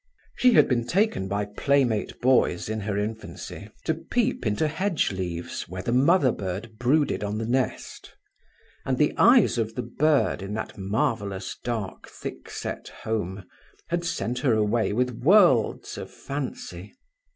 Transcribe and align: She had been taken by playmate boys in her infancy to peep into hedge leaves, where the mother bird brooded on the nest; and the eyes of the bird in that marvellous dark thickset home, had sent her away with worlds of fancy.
She 0.35 0.53
had 0.53 0.67
been 0.67 0.87
taken 0.87 1.27
by 1.27 1.45
playmate 1.45 2.19
boys 2.21 2.69
in 2.69 2.79
her 2.79 2.97
infancy 2.97 3.69
to 3.85 3.93
peep 3.93 4.47
into 4.47 4.67
hedge 4.67 5.11
leaves, 5.11 5.67
where 5.69 5.83
the 5.83 5.91
mother 5.91 6.31
bird 6.31 6.79
brooded 6.79 7.23
on 7.23 7.37
the 7.37 7.45
nest; 7.45 8.11
and 8.83 8.97
the 8.97 9.13
eyes 9.15 9.59
of 9.59 9.75
the 9.75 9.83
bird 9.83 10.41
in 10.41 10.55
that 10.55 10.75
marvellous 10.75 11.55
dark 11.63 12.09
thickset 12.09 12.87
home, 13.03 13.43
had 13.89 14.03
sent 14.03 14.39
her 14.39 14.55
away 14.55 14.91
with 14.91 15.11
worlds 15.19 15.99
of 15.99 16.09
fancy. 16.09 16.95